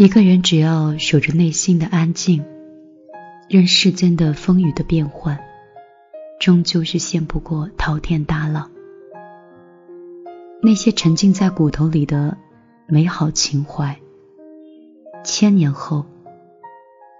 [0.00, 2.44] 一个人只要守着内心的安静，
[3.48, 5.36] 任世间的风雨的变幻，
[6.38, 8.70] 终究是陷不过滔天大浪。
[10.62, 12.36] 那些沉浸在骨头里的
[12.86, 13.98] 美好情怀，
[15.24, 16.06] 千年后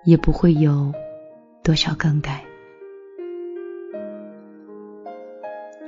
[0.05, 0.93] 也不会有
[1.65, 2.45] 多少更改。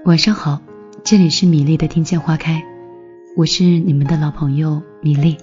[0.05, 0.61] 晚上好，
[1.05, 2.65] 这里是米粒的听见花开，
[3.37, 5.37] 我是你们的老朋友米粒。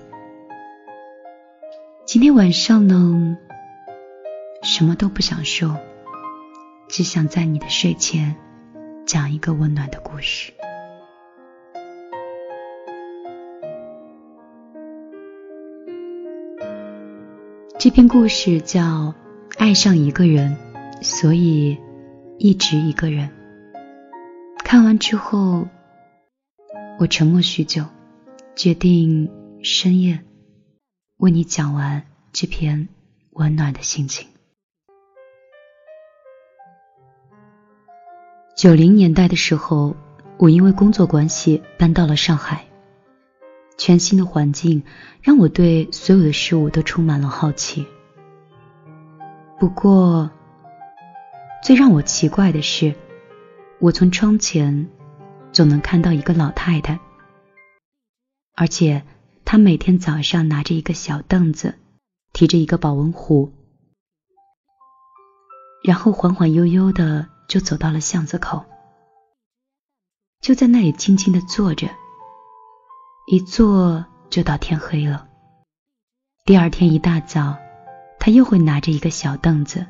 [2.08, 3.38] 今天晚上呢，
[4.64, 5.78] 什么都不想说，
[6.88, 8.34] 只想在你的睡前
[9.06, 10.54] 讲一个温暖的故事。
[17.78, 18.82] 这篇故事叫
[19.58, 20.56] 《爱上一个人，
[21.02, 21.78] 所以
[22.38, 23.28] 一直一个人》。
[24.64, 25.68] 看完之后，
[27.00, 27.84] 我沉默许久，
[28.56, 29.30] 决定
[29.62, 30.18] 深夜。
[31.18, 32.90] 为你讲完这篇
[33.32, 34.28] 温暖的心情。
[38.56, 39.96] 九零年代的时候，
[40.38, 42.66] 我因为工作关系搬到了上海。
[43.80, 44.84] 全新的环境
[45.22, 47.88] 让我对所有的事物都充满了好奇。
[49.60, 50.30] 不过，
[51.64, 52.94] 最让我奇怪的是，
[53.80, 54.88] 我从窗前
[55.52, 57.00] 总能看到一个老太太，
[58.54, 59.04] 而且。
[59.50, 61.80] 他每天早上拿着一个小凳子，
[62.34, 63.54] 提着一个保温壶，
[65.86, 68.66] 然后缓缓悠悠的就走到了巷子口，
[70.42, 71.88] 就在那里静静的坐着，
[73.32, 75.30] 一坐就到天黑了。
[76.44, 77.56] 第二天一大早，
[78.20, 79.88] 他又会拿着一个小凳子，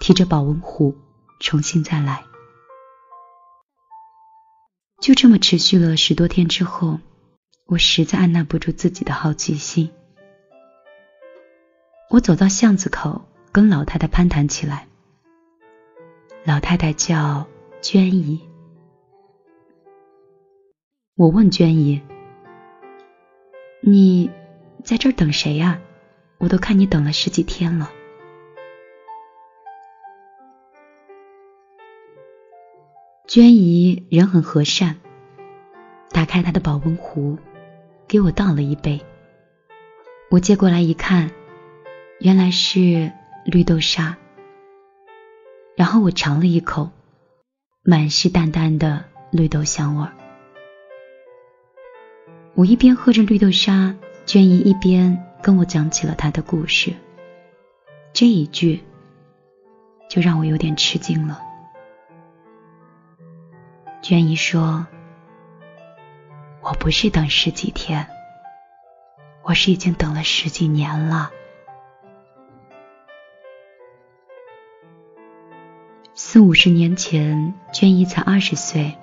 [0.00, 0.96] 提着保温壶，
[1.38, 2.24] 重新再来。
[5.00, 6.98] 就这么持续了十多天之后。
[7.70, 9.92] 我实在按捺不住自己的好奇心，
[12.08, 14.88] 我走到巷子口，跟老太太攀谈起来。
[16.42, 17.46] 老太太叫
[17.80, 18.40] 娟姨，
[21.14, 22.02] 我问娟姨
[23.86, 24.28] ：“你
[24.82, 25.80] 在这儿等谁呀？
[26.38, 27.88] 我都看你等了十几天了。”
[33.28, 34.96] 娟姨人很和善，
[36.10, 37.38] 打开她的保温壶。
[38.10, 39.00] 给我倒了一杯，
[40.32, 41.30] 我接过来一看，
[42.18, 43.12] 原来是
[43.44, 44.16] 绿豆沙。
[45.76, 46.90] 然后我尝了一口，
[47.84, 50.12] 满是淡淡的绿豆香味儿。
[52.54, 53.94] 我一边喝着绿豆沙，
[54.26, 56.92] 娟姨一边跟我讲起了她的故事。
[58.12, 58.82] 这一句
[60.08, 61.40] 就让我有点吃惊了。
[64.02, 64.84] 娟姨说。
[66.62, 68.06] 我不是等十几天，
[69.42, 71.30] 我是已经等了十几年了。
[76.14, 78.98] 四五十年前，娟姨才二十岁，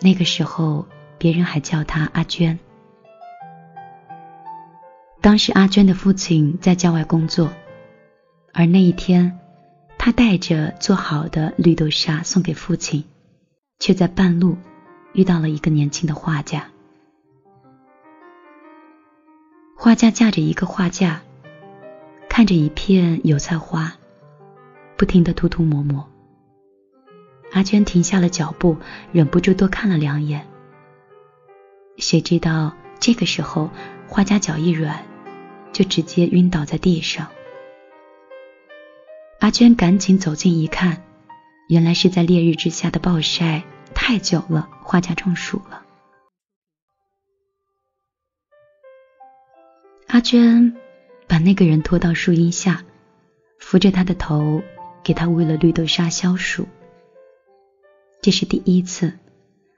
[0.00, 0.86] 那个时候
[1.18, 2.58] 别人还叫她阿娟。
[5.20, 7.52] 当时阿娟的父亲在郊外工作，
[8.52, 9.40] 而那一天，
[9.98, 13.04] 她带着做好的绿豆沙送给父亲，
[13.80, 14.56] 却在半路
[15.14, 16.68] 遇到了一个年轻的画家。
[19.84, 21.22] 画家架着一个画架，
[22.28, 23.92] 看着一片油菜花，
[24.96, 26.08] 不停的涂涂抹抹。
[27.50, 28.76] 阿娟停下了脚步，
[29.10, 30.46] 忍不住多看了两眼。
[31.96, 33.70] 谁知道这个时候，
[34.06, 35.04] 画家脚一软，
[35.72, 37.26] 就直接晕倒在地上。
[39.40, 41.02] 阿娟赶紧走近一看，
[41.68, 45.81] 原来是在烈日之下的暴晒太久了，画家中暑了。
[50.12, 50.76] 阿娟
[51.26, 52.84] 把那个人拖到树荫下，
[53.58, 54.62] 扶着他的头，
[55.02, 56.68] 给他喂了绿豆沙消暑。
[58.20, 59.18] 这是第一次，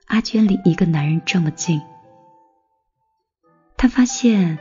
[0.07, 1.81] 阿娟离一个男人这么近。
[3.77, 4.59] 她发现，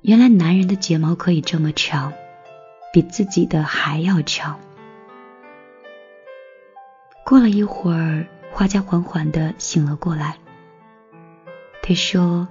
[0.00, 2.14] 原来男人的睫毛可以这么长，
[2.90, 4.58] 比自己的还要长。
[7.22, 10.38] 过了一会儿，画家缓缓的醒了过来。
[11.82, 12.48] 他说。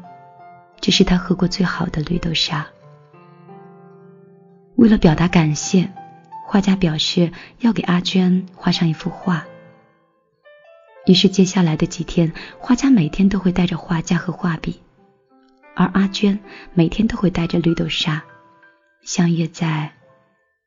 [0.86, 2.68] 这是他喝过最好的绿豆沙。
[4.76, 5.92] 为了表达感谢，
[6.46, 9.48] 画家表示要给阿娟画上一幅画。
[11.08, 14.80] 于是接下来的几天，画家每天都会带着画架和画笔，
[15.76, 16.40] 而阿娟
[16.76, 18.24] 每天都会带着绿豆沙，
[19.02, 19.92] 相约在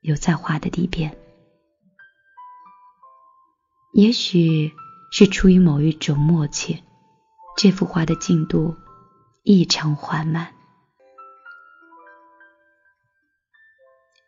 [0.01, 1.17] 油菜花的地边。
[3.93, 4.73] 也许
[5.13, 6.83] 是出于某一种默契，
[7.57, 8.75] 这幅画的进度。
[9.51, 10.49] 异常缓慢。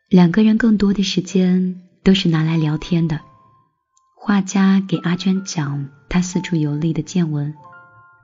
[0.09, 3.21] 两个人更多的时间都是拿来聊天的。
[4.17, 7.55] 画家给阿娟讲他四处游历的见闻，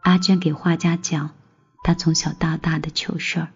[0.04, 1.34] 阿娟给画家讲
[1.84, 3.48] 他从小到大的糗事儿。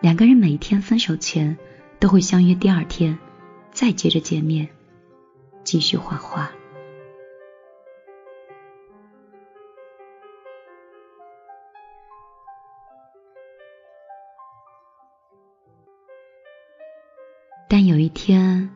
[0.00, 1.56] 两个人每天分手前
[2.00, 3.16] 都会相约第二天
[3.70, 4.68] 再接着见面，
[5.62, 6.50] 继续画画。
[18.28, 18.68] 天，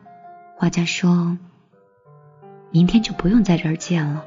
[0.57, 1.37] 画家说。
[2.71, 4.25] 明天就不用在这儿见了，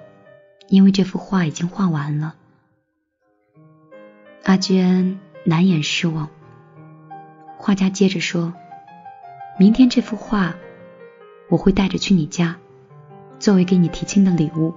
[0.69, 2.37] 因为这幅画已经画完了。
[4.45, 6.31] 阿娟难掩失望。
[7.59, 8.55] 画家接着说
[9.59, 10.55] ：“明天这幅画
[11.49, 12.57] 我会带着去你家，
[13.41, 14.75] 作为给你提亲的礼物。”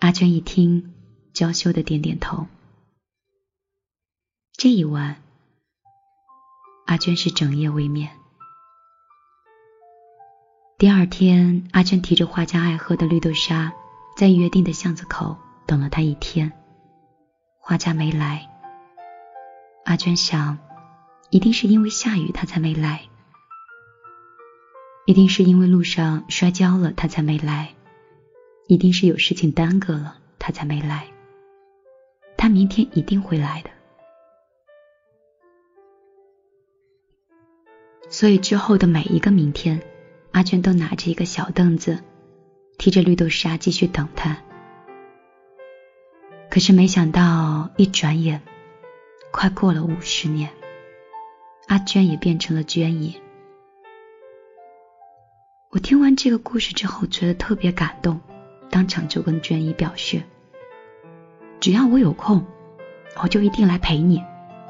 [0.00, 0.92] 阿娟一听，
[1.32, 2.48] 娇羞的点点头。
[4.52, 5.22] 这一晚，
[6.84, 8.10] 阿娟是整夜未眠。
[10.84, 13.72] 第二天，阿娟提着画家爱喝的绿豆沙，
[14.18, 16.52] 在约定的巷子口等了他一天。
[17.58, 18.50] 画家没来，
[19.86, 20.58] 阿娟想，
[21.30, 23.00] 一定是因为下雨他才没来，
[25.06, 27.74] 一定是因为路上摔跤了他才没来，
[28.68, 31.06] 一定是有事情耽搁了他才没来。
[32.36, 33.70] 他明天一定会来的。
[38.10, 39.80] 所以之后的每一个明天。
[40.34, 42.00] 阿娟都拿着一个小凳子，
[42.76, 44.36] 提着绿豆沙继续等他。
[46.50, 48.42] 可是没想到，一转眼，
[49.30, 50.50] 快过了五十年，
[51.68, 53.14] 阿娟也变成了娟姨。
[55.70, 58.20] 我听完这个故事之后，觉得特别感动，
[58.70, 60.20] 当场就跟娟姨表示：
[61.60, 62.44] 只要我有空，
[63.22, 64.20] 我就一定来陪你，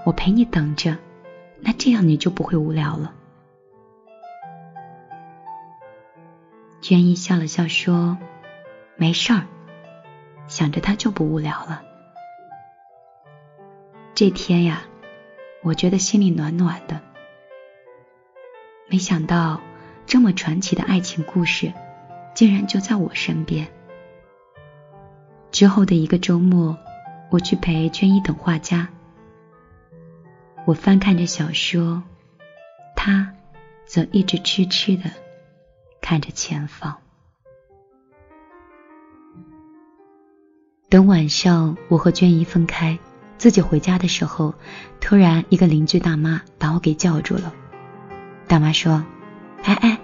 [0.04, 0.98] 我陪你等着，
[1.60, 3.14] 那这样你就不会无聊了。
[6.84, 8.18] 娟姨笑了笑说
[8.96, 9.46] ：“没事儿，
[10.48, 11.82] 想着他就不无聊了。”
[14.14, 14.82] 这天呀，
[15.62, 17.00] 我觉得心里暖暖的。
[18.86, 19.62] 没想到
[20.04, 21.72] 这么传奇的爱情故事，
[22.34, 23.66] 竟然就在我身边。
[25.50, 26.76] 之后的一个周末，
[27.30, 28.90] 我去陪娟姨等画家，
[30.66, 32.02] 我翻看着小说，
[32.94, 33.32] 他
[33.86, 35.23] 则一直痴痴的。
[36.04, 36.98] 看着前方。
[40.90, 42.98] 等晚上我和娟姨分开，
[43.38, 44.54] 自己回家的时候，
[45.00, 47.54] 突然一个邻居大妈把我给叫住了。
[48.46, 49.02] 大妈说
[49.64, 49.98] ：“哎哎，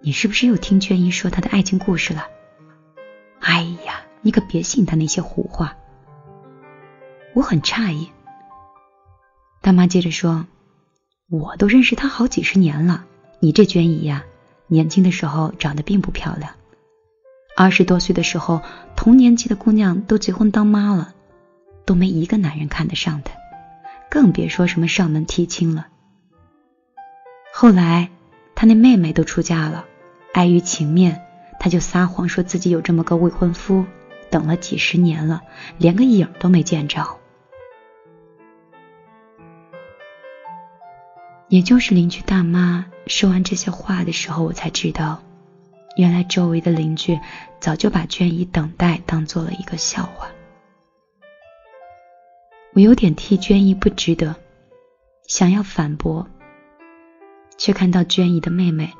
[0.00, 2.26] 你是不是又听娟姨说她的爱情故事了？
[3.38, 5.76] 哎呀，你可别信她那些胡话。”
[7.34, 8.10] 我很诧异。
[9.60, 10.44] 大妈接着说
[11.30, 13.04] ：“我都认识她好几十年了，
[13.38, 14.24] 你这娟姨呀。”
[14.72, 16.54] 年轻的时候长得并不漂亮，
[17.54, 18.62] 二十多岁的时候，
[18.96, 21.12] 同年纪的姑娘都结婚当妈了，
[21.84, 23.34] 都没一个男人看得上她，
[24.10, 25.88] 更别说什么上门提亲了。
[27.52, 28.08] 后来
[28.54, 29.84] 她那妹妹都出嫁了，
[30.32, 31.20] 碍于情面，
[31.60, 33.84] 她就撒谎说自己有这么个未婚夫，
[34.30, 35.42] 等了几十年了，
[35.76, 37.18] 连个影都没见着。
[41.52, 45.22] 也就是邻居大妈说完这些话的时候，我才知道，
[45.98, 47.20] 原来周围的邻居
[47.60, 50.30] 早就把娟姨等待当做了一个笑话。
[52.72, 54.34] 我有点替娟姨不值得，
[55.28, 56.26] 想要反驳，
[57.58, 58.94] 却看到娟姨的妹妹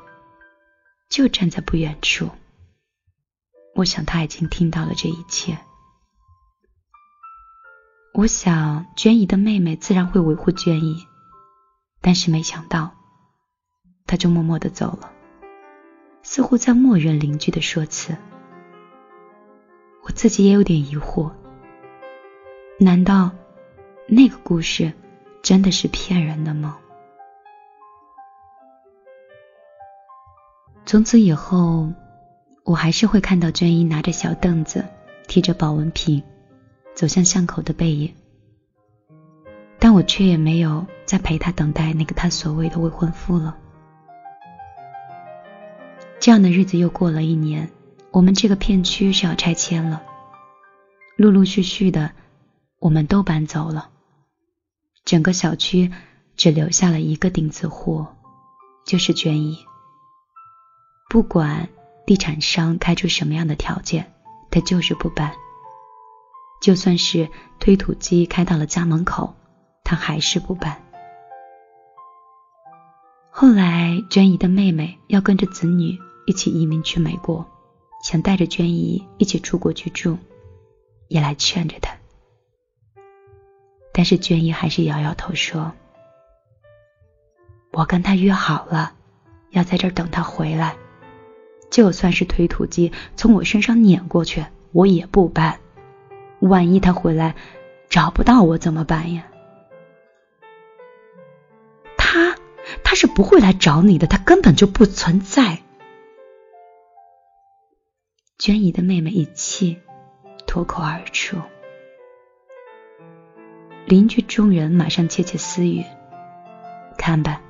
[1.09, 2.29] 就站在不远处。
[3.73, 5.57] 我想她已经听到了这一切。
[8.13, 11.07] 我想娟姨的妹妹自然会维护娟姨。
[12.05, 12.91] 但是没想到，
[14.05, 15.09] 他就默默的走了，
[16.21, 18.13] 似乎在默认邻居的说辞。
[20.03, 21.31] 我自己也有点疑惑，
[22.77, 23.31] 难道
[24.05, 24.91] 那个故事
[25.41, 26.77] 真的是骗人的吗？
[30.85, 31.89] 从此以后，
[32.65, 34.85] 我还是会看到娟姨拿着小凳子，
[35.29, 36.21] 提着保温瓶，
[36.93, 38.13] 走向巷口的背影。
[39.93, 43.57] 我却也没有再陪他等待那个他所谓的未婚夫了。
[46.19, 47.69] 这样的日子又过了一年，
[48.11, 50.01] 我们这个片区是要拆迁了，
[51.15, 52.11] 陆陆续续的，
[52.79, 53.89] 我们都搬走了，
[55.05, 55.91] 整个小区
[56.35, 58.05] 只留下了一个钉子户，
[58.85, 59.57] 就是娟姨。
[61.09, 61.69] 不管
[62.07, 64.11] 地产商开出什么样的条件，
[64.49, 65.33] 他就是不搬。
[66.61, 69.35] 就算是推土机开到了家门口。
[69.83, 70.81] 他还是不搬。
[73.29, 77.45] 后来，娟姨的妹妹要跟着子女一起移民去美国，
[78.03, 80.17] 想带着娟姨一起出国居住，
[81.07, 81.95] 也来劝着她。
[83.91, 85.71] 但是娟姨还是摇摇头说
[87.73, 88.93] ：“我跟他约好了，
[89.49, 90.75] 要在这儿等他回来，
[91.71, 95.59] 就算是推土机从我身上碾过去，我也不搬。
[96.39, 97.35] 万一他回来
[97.89, 99.25] 找不到我怎么办呀？”
[102.93, 105.57] 他是不会来找你的，他根本就不存在。
[108.37, 109.79] 娟姨的妹妹一气
[110.45, 111.37] 脱口而出，
[113.87, 115.83] 邻居众人马上窃窃私语
[116.95, 117.41] ：“看吧，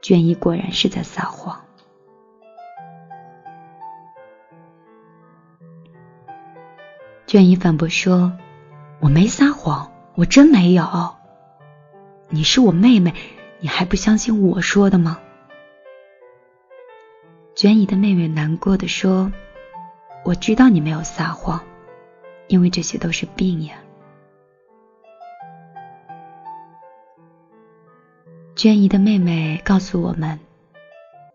[0.00, 1.64] 娟姨果然是在撒谎。”
[7.26, 8.38] 娟姨反驳说
[9.02, 11.16] ：“我没撒谎，我真没有。
[12.28, 13.12] 你是我妹妹。”
[13.62, 15.20] 你还不相信我说的吗？
[17.54, 19.30] 娟姨的妹妹难过的说
[20.26, 21.62] ：“我知道你没有撒谎，
[22.48, 23.76] 因为这些都是病呀。”
[28.56, 30.40] 娟姨的妹妹告诉我们，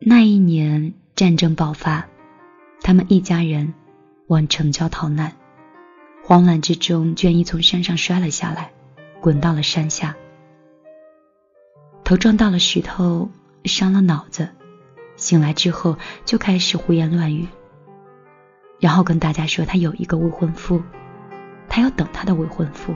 [0.01, 2.07] 那一年战争爆发，
[2.81, 3.73] 他们一家人
[4.27, 5.31] 往城郊逃难，
[6.25, 8.73] 慌乱之中，娟姨从山上摔了下来，
[9.21, 10.17] 滚到了山下。
[12.07, 13.29] 头撞到了石头，
[13.65, 14.47] 伤了脑子。
[15.17, 17.49] 醒来之后就开始胡言乱语，
[18.79, 20.81] 然后跟大家说他有一个未婚夫，
[21.67, 22.95] 他要等他的未婚夫。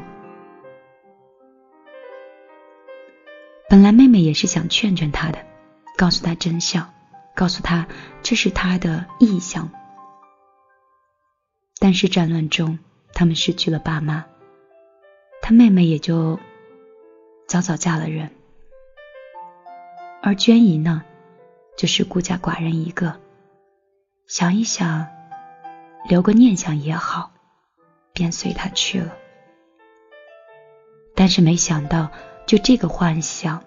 [3.70, 5.40] 本来妹妹也是想劝劝他的，
[5.98, 6.94] 告诉他真相，
[7.36, 7.86] 告诉他
[8.24, 9.70] 这是他的意向。
[11.82, 12.80] 但是战乱中，
[13.14, 14.24] 他们失去了爸妈，
[15.42, 16.40] 他妹妹也就
[17.46, 18.32] 早早嫁了人。
[20.24, 21.04] 而娟姨呢，
[21.76, 23.20] 就是孤家寡人一个，
[24.28, 25.08] 想一想，
[26.08, 27.32] 留个念想也好，
[28.14, 29.18] 便随他去了。
[31.16, 32.12] 但是没想到，
[32.46, 33.64] 就这个幻想，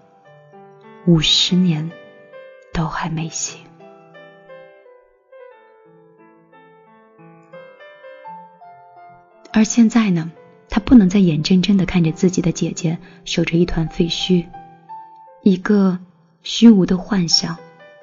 [1.06, 1.90] 五十年
[2.72, 3.60] 都还没醒。
[9.52, 10.30] 而现在呢，
[10.68, 14.46] 他不能再眼睁睁的看着自己的姐姐守着一团废墟，
[15.42, 15.98] 一个。
[16.44, 17.56] 虚无的幻想，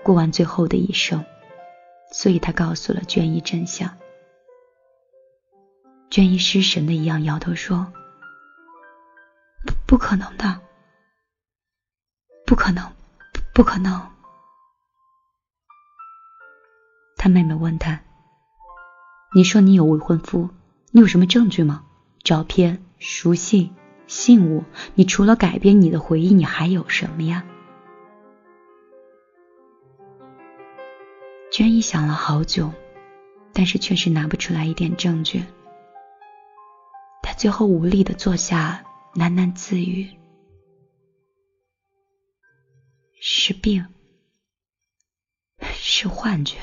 [0.03, 1.23] 过完最后的一生，
[2.11, 3.95] 所以他告诉了娟姨真相。
[6.09, 7.93] 娟姨失神的一样摇头说
[9.63, 10.59] ：“不，不可能的，
[12.47, 12.91] 不可能，
[13.53, 14.09] 不可能。”
[17.17, 18.01] 他妹妹问他
[19.35, 20.49] ：“你说你有未婚夫，
[20.89, 21.85] 你有什么证据吗？
[22.23, 23.75] 照片、书信、
[24.07, 24.63] 信物，
[24.95, 27.45] 你除了改变你的回忆，你还有什么呀？”
[31.51, 32.71] 娟姨想了好久，
[33.53, 35.43] 但是确实拿不出来一点证据。
[37.21, 40.09] 她最后无力的坐下，喃喃自语
[43.19, 43.85] ：“是病，
[45.73, 46.57] 是幻觉。”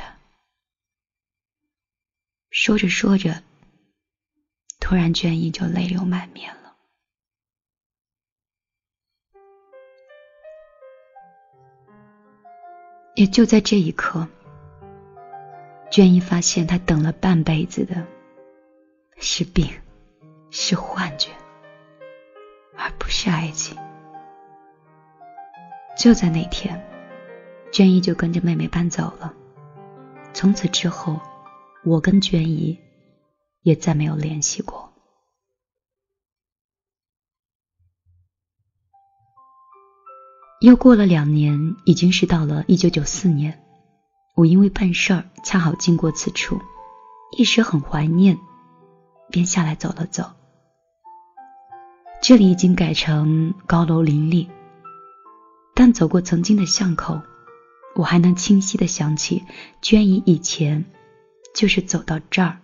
[2.49, 3.43] 说着说着，
[4.81, 6.75] 突然娟姨就泪流满面了。
[13.17, 14.27] 也就在这一刻。
[15.99, 18.07] 娟姨发现，她等了半辈子的
[19.17, 19.69] 是病，
[20.49, 21.33] 是幻觉，
[22.77, 23.77] 而不是爱情。
[25.99, 26.81] 就在那天，
[27.73, 29.35] 娟姨就跟着妹妹搬走了。
[30.33, 31.21] 从此之后，
[31.85, 32.79] 我跟娟姨
[33.63, 34.93] 也再没有联系过。
[40.61, 43.65] 又过了两年，已经是到了一九九四年。
[44.39, 46.61] 我因为办事儿恰好经过此处，
[47.37, 48.39] 一时很怀念，
[49.31, 50.31] 便下来走了走。
[52.23, 54.49] 这里已经改成高楼林立，
[55.75, 57.21] 但走过曾经的巷口，
[57.97, 59.45] 我还能清晰的想起
[59.83, 60.85] 娟姨以前
[61.53, 62.59] 就是走到这儿，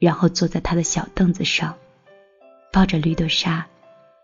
[0.00, 1.76] 然后坐在她的小凳子上，
[2.72, 3.68] 抱着绿豆沙，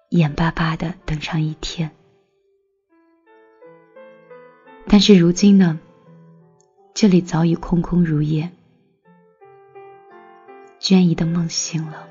[0.08, 1.92] 眼巴巴的等上一天。
[4.88, 5.78] 但是如今呢？
[7.00, 8.50] 这里早已空空如也，
[10.78, 12.06] 娟姨的梦醒了。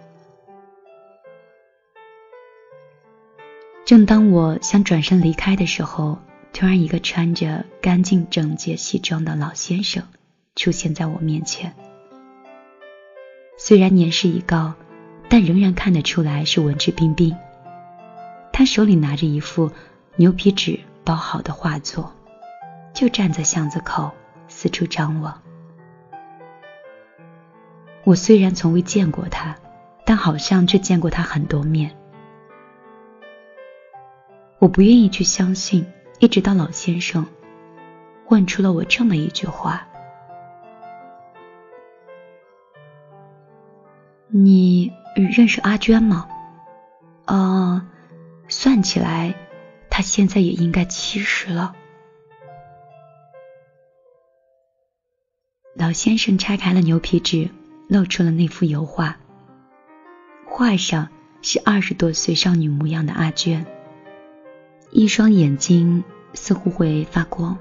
[3.85, 6.17] 正当我想转身离开的时候，
[6.53, 10.07] 突然一个穿着干净整洁西装的老先生
[10.55, 11.75] 出现在我面前。
[13.59, 14.73] 虽然年事已高，
[15.29, 17.37] 但仍然看得出来是文质彬彬。
[18.51, 19.71] 他手里拿着一副
[20.15, 22.11] 牛皮纸包好的画作。
[22.91, 24.11] 就站在巷子口
[24.61, 25.41] 四处张望。
[28.03, 29.55] 我虽然从未见过他，
[30.03, 31.95] 但好像却见过他很多面。
[34.57, 35.85] 我不愿意去相信，
[36.19, 37.25] 一直到老先生
[38.27, 39.87] 问出了我这么一句话
[44.27, 46.27] ：“你认识阿娟吗？”
[47.23, 47.87] 啊，
[48.49, 49.33] 算起来，
[49.89, 51.77] 她现在也应该七十了。
[55.79, 57.49] 老先生拆开了牛皮纸，
[57.87, 59.15] 露出了那幅油画。
[60.45, 61.07] 画上
[61.41, 63.65] 是二十多岁少女模样的阿娟。
[64.91, 67.57] 一双眼睛似乎会发光，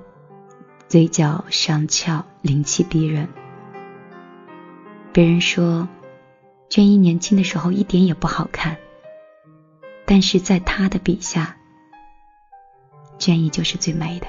[0.88, 3.28] 嘴角上翘，灵气逼人。
[5.12, 5.88] 别人说，
[6.68, 8.76] 娟姨年轻的时候一点也不好看，
[10.04, 11.56] 但是在他的笔下，
[13.16, 14.26] 娟姨就是最美的。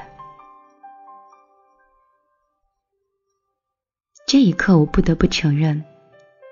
[4.30, 5.84] 这一刻，我不得不承认，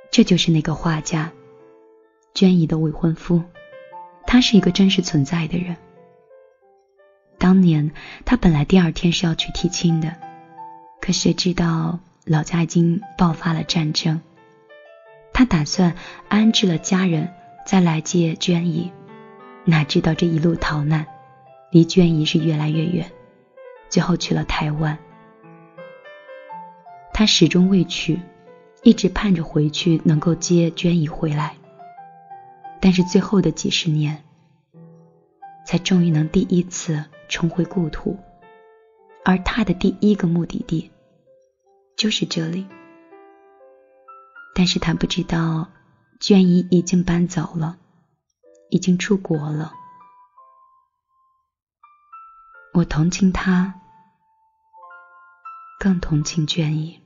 [0.10, 1.32] 这就是那个画家，
[2.34, 3.44] 娟姨的未婚夫，
[4.26, 5.78] 他是一个真实存在的人。
[7.38, 7.92] 当年
[8.26, 10.16] 他本来第二天是要去提亲的，
[11.00, 14.20] 可谁知道老家已经爆发了战争。
[15.32, 15.94] 他打算
[16.30, 17.32] 安置了家人
[17.64, 18.92] 再来接娟姨，
[19.66, 21.06] 哪知道这一路逃难，
[21.70, 23.12] 离娟姨是越来越远，
[23.88, 24.98] 最后去了台湾。
[27.18, 28.22] 他始终未去，
[28.84, 31.58] 一直盼着回去能够接娟姨回来，
[32.80, 34.24] 但是最后的几十年，
[35.66, 37.04] 才终于能第一次。
[37.28, 38.16] 重回故土，
[39.26, 40.92] 而他的第一个目的地
[41.98, 42.68] 就是这里。
[44.54, 45.68] 但是他不知道，
[46.20, 47.80] 娟姨已经搬走了，
[48.70, 49.74] 已经出国了。
[52.76, 53.74] 我同情他，
[55.80, 57.02] 更同情娟姨，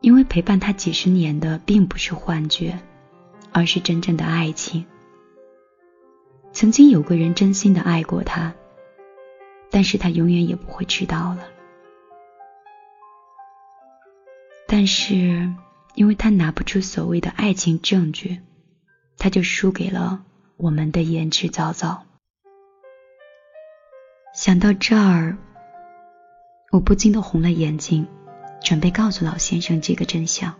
[0.00, 2.78] 因为陪伴他几十年的并不是幻觉，
[3.52, 4.86] 而是真正的爱情。
[6.52, 8.54] 曾经有个人真心的爱过他，
[9.70, 11.48] 但是他永远也不会知道了。
[14.66, 15.52] 但是，
[15.94, 18.40] 因为他拿不出所谓的爱情证据，
[19.16, 20.24] 他就输给了
[20.56, 21.98] 我们的言之凿凿。
[24.34, 25.36] 想到这儿，
[26.70, 28.06] 我不禁的红了眼睛，
[28.62, 30.54] 准备告诉老先生这个真相。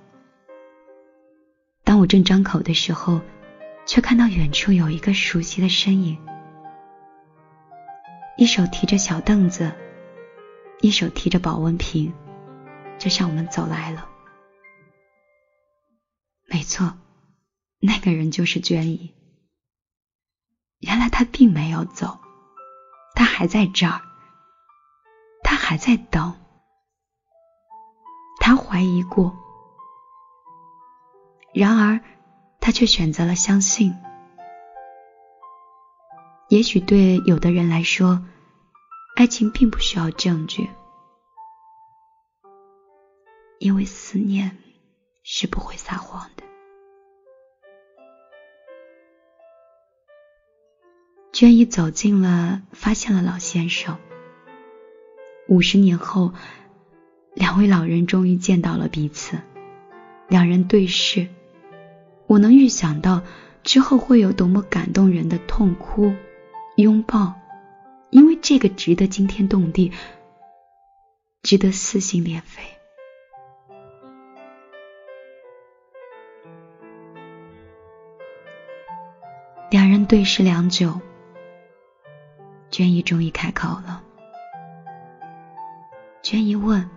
[1.85, 3.21] 当我正张口的时候，
[3.87, 6.19] 却看到远处有一个熟悉的身影，
[8.37, 9.73] 一手提着小凳子，
[10.81, 12.13] 一手提着保温瓶，
[12.99, 14.09] 就向我们走来了。
[16.47, 16.99] 没错，
[17.81, 19.15] 那个人就是娟姨。
[20.81, 22.21] 原来他并没有走，
[23.15, 24.01] 他还在这儿，
[25.43, 26.37] 他还在等。
[28.49, 29.37] 他怀疑过，
[31.53, 32.01] 然而。
[32.61, 33.95] 他却选择了相信。
[36.49, 38.23] 也许对有的人来说，
[39.17, 40.71] 爱情并不需要证据，
[43.59, 44.57] 因为思念
[45.23, 46.43] 是不会撒谎的。
[51.33, 53.99] 娟姨走进了，发现了老先生。
[55.49, 56.33] 五十年后，
[57.39, 59.39] 两位老人终于见到了彼此，
[60.27, 61.29] 两人对视。
[62.27, 63.23] 我能预想到
[63.63, 66.13] 之后会有多么感动人的痛哭、
[66.75, 67.33] 拥抱，
[68.11, 69.93] 因为这个值得惊天动地，
[71.45, 72.61] 值得撕心裂肺。
[79.71, 81.01] 两人对视良久，
[82.69, 84.03] 娟姨终于开口了。
[86.21, 86.91] 娟姨问：“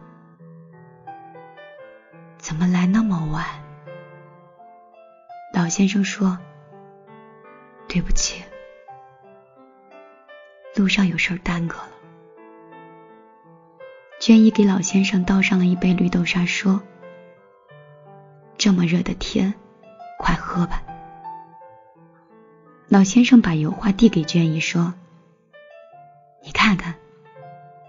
[2.41, 3.45] 怎么来那么晚？”
[5.53, 6.37] 老先生说
[7.87, 8.43] ：“对不起，
[10.75, 11.91] 路上有事耽搁了。”
[14.19, 16.81] 娟姨给老先生倒上了一杯绿豆沙，说
[18.57, 19.53] ：“这么热的天，
[20.17, 20.83] 快喝吧。”
[22.89, 24.93] 老先生把油画递给娟姨，说
[26.43, 26.95] ：“你看看，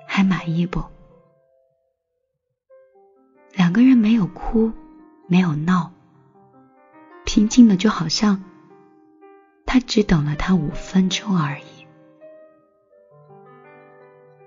[0.06, 0.84] 还满意不？”
[3.72, 4.70] 两个人没有哭，
[5.28, 5.94] 没有闹。
[7.24, 8.44] 平静的，就好像
[9.64, 11.86] 他只等了他五分钟而已。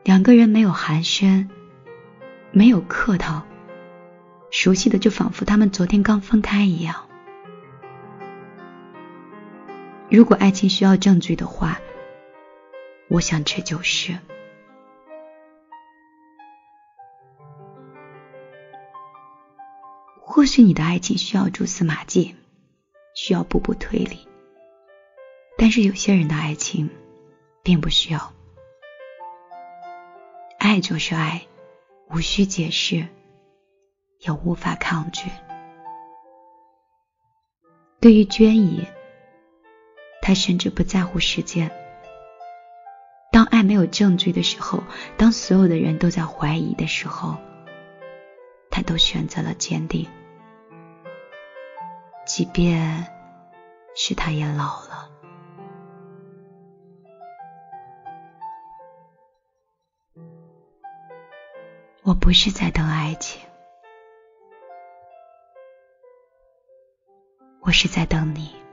[0.03, 1.47] 两个人没有寒暄，
[2.51, 3.41] 没有客套，
[4.51, 6.95] 熟悉的就仿佛他们昨天刚分开一样。
[10.07, 11.79] 如果爱情需要证据的话，
[13.07, 14.19] 我想这就是
[20.45, 22.35] 或许你的爱情需要蛛丝马迹，
[23.15, 24.27] 需要步步推理，
[25.57, 26.91] 但是有些人的爱情
[27.63, 28.31] 并不需要。
[30.59, 31.47] 爱就是爱，
[32.11, 33.07] 无需解释，
[34.19, 35.31] 也无法抗拒。
[37.99, 38.85] 对于娟姨，
[40.21, 41.71] 她甚至不在乎时间。
[43.31, 44.83] 当爱没有证据的时候，
[45.17, 47.35] 当所有的人都在怀疑的时候，
[48.69, 50.07] 她都选择了坚定。
[52.25, 53.05] 即便
[53.95, 55.09] 是他也老了，
[62.03, 63.41] 我不是在等爱情，
[67.61, 68.64] 我是在等你。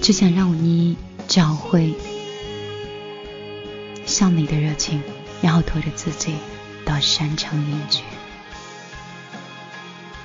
[0.00, 0.96] 只想让你
[1.28, 1.94] 找回
[4.06, 5.02] 向你的热情，
[5.42, 6.34] 然后拖着自己
[6.84, 8.02] 到山城隐居。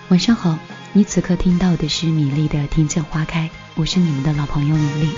[0.07, 0.57] 晚上好，
[0.93, 5.09] 你此刻听到的是米粒的听见花开，我是你们的老朋友米粒。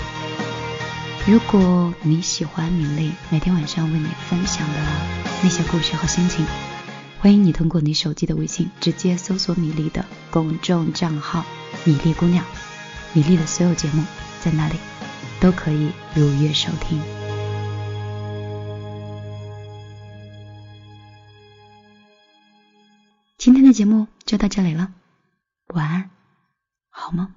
[1.26, 4.74] 如果你喜欢米粒每天晚上为你分享的
[5.42, 6.44] 那些故事和心情，
[7.20, 11.44] 欢迎你通过你手机的微信直接搜索米粒的公众账号
[11.84, 12.44] 米粒姑娘，
[13.12, 14.02] 米粒的所有节目。
[14.40, 14.76] 在哪里
[15.40, 17.00] 都可以如约收听。
[23.36, 24.92] 今天的节目就到这里了，
[25.68, 26.10] 晚安，
[26.90, 27.34] 好吗？